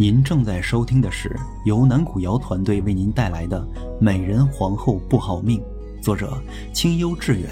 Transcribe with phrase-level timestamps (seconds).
[0.00, 3.60] 您正在收听的是由南古瑶团队为您带来的
[4.00, 5.60] 《美人皇后不好命》，
[6.02, 6.42] 作者
[6.72, 7.50] 清幽致远。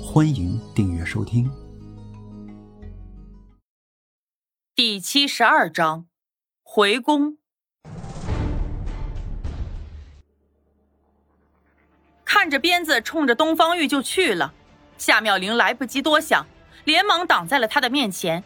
[0.00, 1.50] 欢迎订阅收听。
[4.76, 6.06] 第七十二章，
[6.62, 7.38] 回宫。
[12.24, 14.54] 看着鞭子冲着东方玉就去了，
[14.96, 16.46] 夏妙玲来不及多想，
[16.84, 18.44] 连忙挡在了他的面前。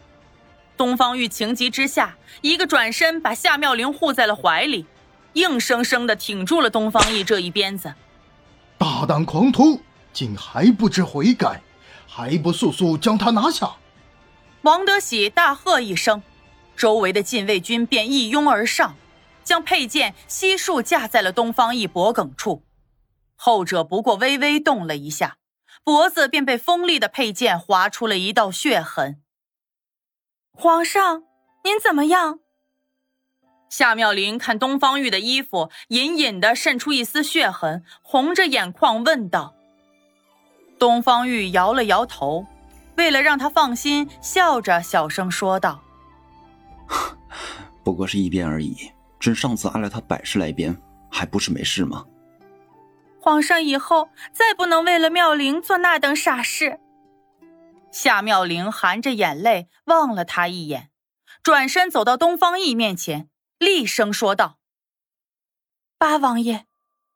[0.77, 4.87] 东方玉情急之下，一个转身把夏妙玲护在了怀里，
[5.35, 7.95] 硬生生的挺住了东方毅这一鞭子。
[8.77, 9.81] 大胆狂徒，
[10.13, 11.63] 竟还不知悔改，
[12.09, 13.77] 还不速速将他拿下！
[14.63, 16.23] 王德喜大喝一声，
[16.77, 18.97] 周围的禁卫军便一拥而上，
[19.45, 22.65] 将佩剑悉数架在了东方毅脖颈处。
[23.37, 25.37] 后者不过微微动了一下，
[25.85, 29.21] 脖子便被锋利的佩剑划出了一道血痕。
[30.57, 31.25] 皇上，
[31.65, 32.39] 您怎么样？
[33.69, 39.53] 夏妙玲看东方玉的衣服隐隐的渗出一丝血痕，红着眼眶问道。
[40.79, 42.47] 东方玉摇了摇头，
[42.97, 45.83] 为了让他放心，笑着小声说道
[47.85, 48.77] ：“不过是一鞭而已，
[49.19, 52.07] 朕上次挨了他百十来鞭，还不是没事吗？”
[53.21, 56.79] 皇上以后再不能为了妙龄做那等傻事。
[57.95, 60.91] 夏妙玲含着眼泪望了他一眼，
[61.45, 64.59] 转身走到东方奕面前，厉声说道
[65.97, 66.67] ：“八王爷，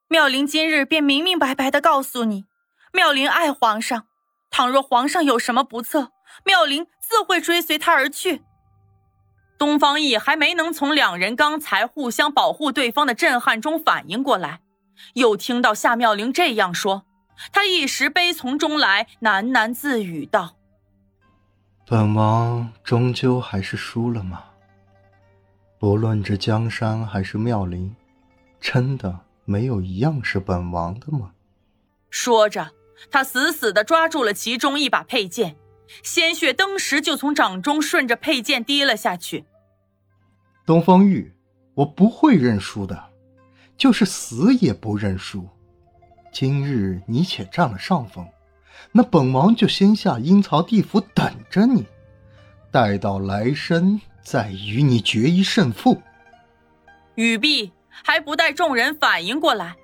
[0.06, 2.44] 妙龄今日便明明白白的告诉你，
[2.92, 4.06] 妙龄爱皇上。
[4.50, 6.12] 倘若皇上有什么不测，
[6.44, 8.44] 妙龄自会追随他而去。”
[9.58, 14.60] 东方奕还没能从两人刚才互相保护对方的震撼中反应过来，
[15.14, 17.04] 又听到夏妙玲这样说，
[17.52, 20.54] 他一时悲从中来，喃喃自语道。
[21.90, 24.44] 本王终究还是输了吗？
[25.78, 27.96] 不论这江山还是妙龄，
[28.60, 31.32] 真的没有一样是本王的吗？
[32.10, 32.72] 说着，
[33.10, 35.56] 他死死的抓住了其中一把佩剑，
[36.02, 39.46] 鲜血登时就从掌中顺着佩剑滴了下去。
[40.66, 41.32] 东方玉，
[41.72, 43.02] 我不会认输的，
[43.78, 45.48] 就是死也不认输。
[46.34, 48.28] 今日你且占了上风。
[48.92, 51.86] 那本王就先下阴曹地府等着你，
[52.70, 56.00] 待到来生再与你决一胜负。
[57.16, 59.76] 语毕，还不待众人反应过来，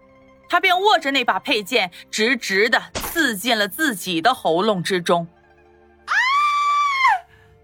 [0.48, 5.26] 他便握着那把佩剑，直直的刺进了自己的喉咙之中。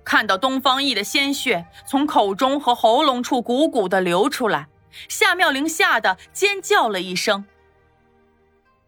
[0.04, 4.66] 看到东方奕的鲜血从口中和喉咙处汩汩的流出来，
[5.08, 7.44] 夏妙玲吓得尖叫了一声。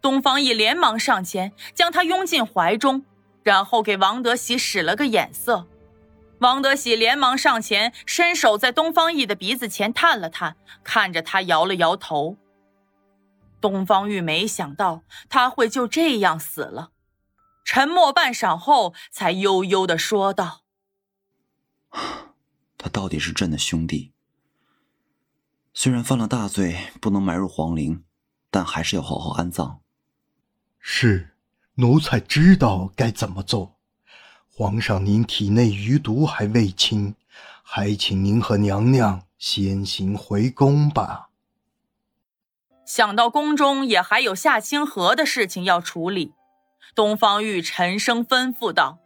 [0.03, 3.05] 东方奕连忙上前，将他拥进怀中，
[3.45, 5.69] 然后给王德喜使了个眼色。
[6.41, 12.37] 王德喜连忙上前，伸手在东方奕的鼻子前探了探，看着他摇了摇头。
[13.61, 16.91] 东方玉没想到他会就这样死了，
[17.65, 20.63] 沉默半晌后，才悠悠的说道
[22.77, 24.13] ：“他到底是朕的兄弟，
[25.73, 28.03] 虽然犯了大罪，不能埋入皇陵，
[28.51, 29.79] 但还是要好好安葬。”
[30.85, 31.31] 是，
[31.77, 33.77] 奴才知道该怎么做。
[34.51, 37.15] 皇上，您体内余毒还未清，
[37.63, 41.29] 还请您和娘娘先行回宫吧。
[42.85, 46.35] 想到宫中也还有夏清河的事情要处理，
[46.97, 48.99] 东方玉沉声吩咐道：“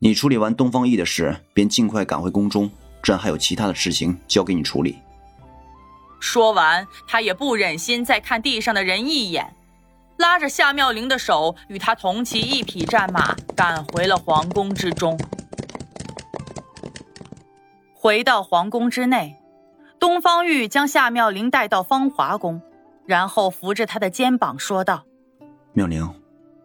[0.00, 2.68] 你处理完东方奕的事，便尽快赶回宫中。
[3.00, 4.98] 朕还有其他的事情交给你处理。”
[6.18, 9.55] 说完，他也不忍心再看地上的人一眼。
[10.16, 15.18] 拉着夏妙玲的手，与他同骑一匹战马，赶回了皇宫之中。
[17.92, 19.36] 回到皇宫之内，
[19.98, 22.62] 东方玉将夏妙玲带到芳华宫，
[23.04, 25.04] 然后扶着她的肩膀说道
[25.74, 26.08] ：“妙玲，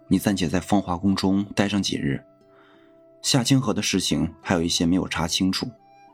[0.08, 2.24] 你暂且在芳华宫中待上几日。
[3.22, 5.68] 夏清河的事情还有一些没有查清楚，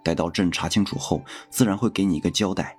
[0.04, 2.76] 待到朕查清楚后，自然会给你一个交代。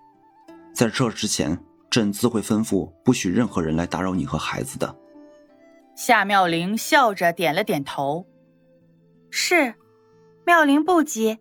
[0.75, 1.57] 在这之前。”
[1.99, 4.95] 朕自会吩咐，不许任何人来打扰你和孩子的。
[5.97, 8.25] 夏妙玲笑着点了点头
[9.33, 9.75] ：“是，
[10.47, 11.41] 妙龄不急。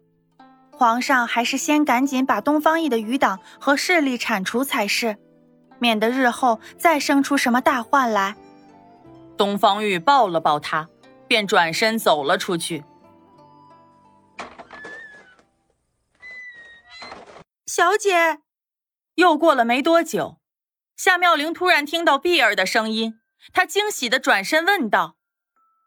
[0.71, 5.15] 皇上还是先赶紧把东方奕的余党和势力铲除才是，
[5.77, 8.35] 免得日后再生出什么大患来。”
[9.37, 10.89] 东方玉抱了抱他，
[11.27, 12.83] 便转身走了出去。
[17.67, 18.39] 小姐。
[19.15, 20.37] 又过了没多久，
[20.97, 23.19] 夏妙玲突然听到碧儿的声音，
[23.53, 25.15] 她惊喜的转身问道：“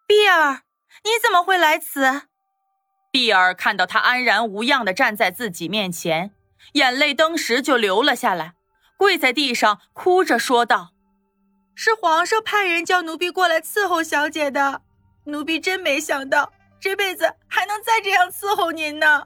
[0.06, 0.62] 碧儿，
[1.02, 2.22] 你怎么会来此？”
[3.10, 6.30] 碧儿看到他安然无恙的站在自己面前，
[6.74, 8.54] 眼泪登时就流了下来，
[8.96, 10.90] 跪在地上哭着说道
[11.74, 14.82] ：“是皇上派人叫奴婢过来伺候小姐的，
[15.24, 19.24] 奴婢真没想到这辈子还能再这样伺候您呢。”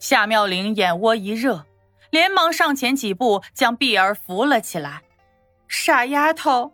[0.00, 1.64] 夏妙玲眼窝一热，
[2.10, 5.02] 连忙上前几步将碧儿扶了起来。
[5.68, 6.72] 傻丫头，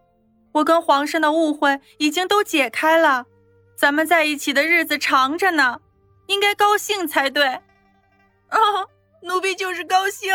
[0.52, 3.26] 我跟皇上的误会已经都解开了，
[3.76, 5.80] 咱们在一起的日子长着呢，
[6.26, 7.46] 应该高兴才对。
[7.46, 8.58] 啊，
[9.22, 10.32] 奴婢就是高兴。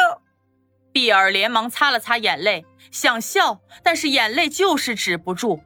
[0.91, 5.61] 碧儿连忙擦了擦眼泪，想笑，但是眼泪就是止不住。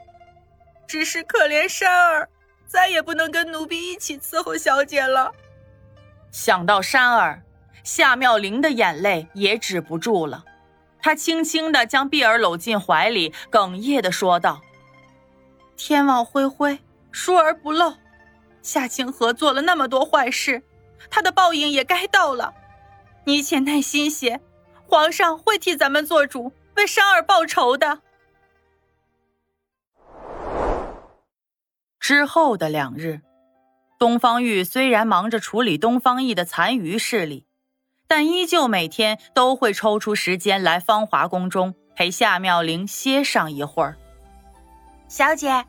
[0.88, 2.30] 只是可怜珊儿，
[2.68, 5.34] 再也不能跟奴婢一起伺候小姐了。
[6.31, 7.42] 想到珊儿，
[7.86, 10.44] 夏妙玲的眼泪也止不住了。
[11.00, 14.60] 她轻轻地将碧儿搂进怀里，哽咽地说道
[15.78, 16.80] ：“天网恢恢，
[17.12, 17.94] 疏而不漏。
[18.64, 20.64] 夏清河做了那么多坏事，
[21.12, 22.56] 他的报应也该到了。
[23.26, 24.42] 你且耐心些，
[24.88, 28.00] 皇上会替咱们做主，为珊儿报仇的。”
[32.00, 33.22] 之后的两日，
[34.00, 37.46] 东方玉虽然忙着处理东方奕的残余势力。
[38.07, 43.98] 但依旧每天都会抽出时间来芳华宫中陪夏妙玲歇上一会儿。
[45.07, 45.66] 小姐，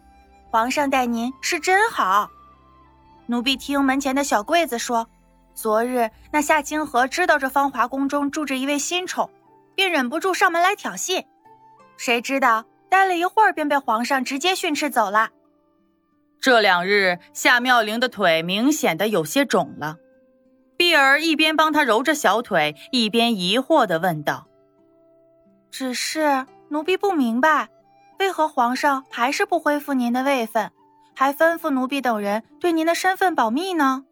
[0.51, 2.31] 皇上待您是真好。
[3.27, 5.09] 奴婢听门前的小桂子说，
[5.55, 9.31] 昨日那夏清河知道这芳华宫中住着一位新宠，
[9.75, 11.25] 便忍不住上门来挑衅。
[11.97, 15.31] 谁知道待了一会儿，便被皇上直接训斥走了。
[16.41, 19.97] 这两日夏妙玲的腿明显的有些肿了。
[20.77, 24.47] 碧儿一边帮他揉着小腿，一边疑惑的问道
[25.71, 27.69] ：“只是奴婢不明白，
[28.19, 30.71] 为何皇上还是不恢复您的位分，
[31.15, 34.05] 还吩咐奴婢等人对您的身份保密呢？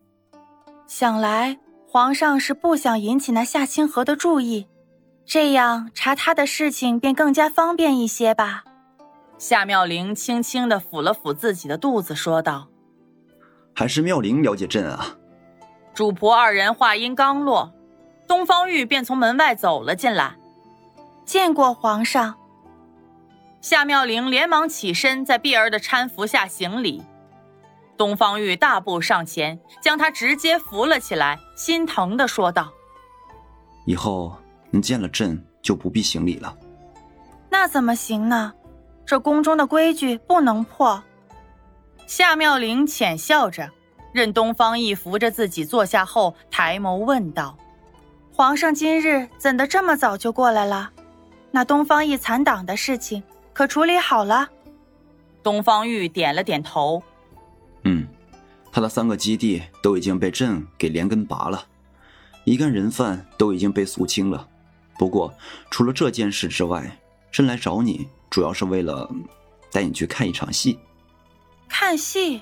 [0.87, 4.67] 想来皇上是不想引起那夏清河的注意，
[5.27, 8.65] 这样查他的事情便更加方便一些吧。”
[9.37, 12.69] 夏妙玲轻轻的抚了抚自己的肚子，说道
[13.75, 15.17] ：“还是妙玲了解朕啊。”
[15.95, 17.73] 主仆二人话音刚落，
[18.27, 20.35] 东方玉便从门外走了进来。
[21.25, 22.35] 见过皇上。
[23.61, 27.03] 夏妙玲连忙起身，在碧儿的搀扶下行礼。
[27.97, 32.73] 东方玉大步上前，将她直接扶了起来，心疼的说道
[33.87, 34.37] ：“以后
[34.71, 36.55] 您见了朕就不必行礼了。”
[37.49, 38.53] 那怎么行呢？
[39.07, 41.03] 这宫中的规矩不能破。
[42.07, 43.71] 夏妙玲浅笑着。
[44.15, 47.59] 任东方奕扶着自己坐下后，抬眸问道
[48.33, 50.93] ：“皇上今日怎的这么早就过来了？
[51.51, 54.49] 那东方奕残党的事情可处理好了？”
[55.43, 57.03] 东方玉点了点头
[57.83, 58.07] ：“嗯，
[58.71, 61.67] 他的三个基地都已经被朕给连根拔了，
[62.45, 64.47] 一干人犯都已经被肃清了。
[64.97, 65.35] 不过，
[65.73, 67.01] 除了这件事之外，
[67.33, 69.11] 朕来找你主要是为了
[69.73, 70.79] 带你去看一场戏。
[71.69, 72.41] 看戏？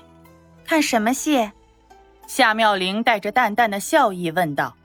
[0.63, 1.49] 看什么戏？”
[2.35, 4.75] 夏妙玲带着淡淡的笑意问道：“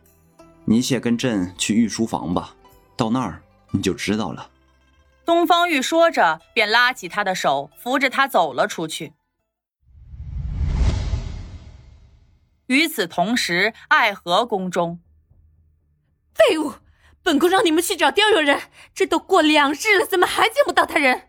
[0.69, 2.55] 你且跟朕去御书房吧，
[2.95, 4.50] 到那儿你就知道了。”
[5.25, 9.15] 东方玉说着，便拉起他的手，扶着他走了出去。
[12.67, 15.00] 与此同时，爱河宫中，
[16.35, 16.75] 废物！
[17.23, 18.61] 本宫让你们去找刁有人，
[18.95, 21.23] 这都过两日了，怎么还见不到他人？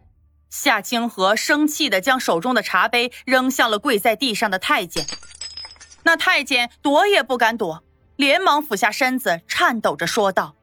[0.50, 5.06] 夏清河生气的将手中的茶杯扔向了跪在地上的太监。
[6.04, 7.84] 那太监躲也不敢躲，
[8.16, 10.56] 连忙俯下身子，颤抖着说道：“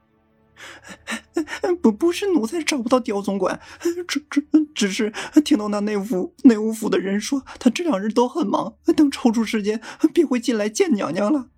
[1.82, 3.60] 不，不是奴才找不到刁总管，
[4.08, 5.12] 只只只是
[5.44, 9.80] 听到那内务内务府的人说，他这两日都很忙，等抽出时间
[10.12, 11.48] 便会进来见娘娘了。”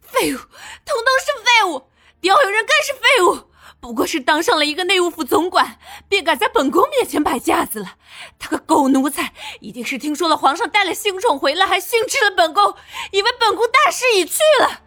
[0.00, 1.84] 废物，统统是废物！
[2.20, 3.51] 刁有人更是废物。
[3.82, 5.76] 不过是当上了一个内务府总管，
[6.08, 7.96] 便敢在本宫面前摆架子了。
[8.38, 12.76] 他个狗奴才，一定是听说了皇上带了新宠回来，还训斥了本宫，
[13.10, 14.82] 以为本宫大势已去了。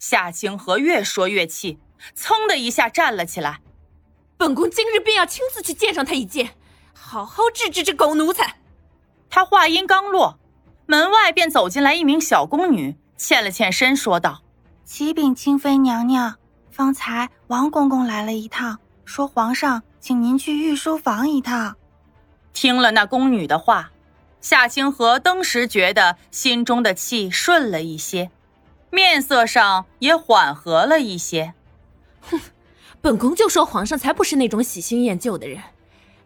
[0.00, 1.78] 夏清河越说越气，
[2.12, 3.60] 噌的一下站了起来。
[4.36, 6.56] 本宫今日便要亲自去见上他一见，
[6.92, 8.56] 好好治治这狗奴才。
[9.30, 10.40] 他话音刚落，
[10.86, 14.42] 门外便走进来一名小宫女，欠了欠身，说道
[14.84, 16.38] ：“启禀清妃娘娘。”
[16.74, 21.76] 方才王公公来了一趟，说皇上请您去御书房一趟。
[22.52, 23.92] 听了那宫女的话，
[24.40, 28.32] 夏清河登时觉得心中的气顺了一些，
[28.90, 31.54] 面色上也缓和了一些。
[32.22, 32.40] 哼，
[33.00, 35.62] 本宫就说皇上才不是那种喜新厌旧的人，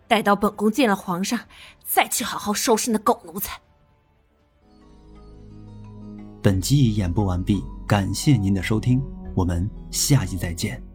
[0.09, 1.39] 待到本宫见了皇上，
[1.85, 3.61] 再去好好收拾那狗奴才。
[6.41, 9.03] 本集已演播完毕，感谢您的收听。
[9.35, 10.88] 我们下集再见。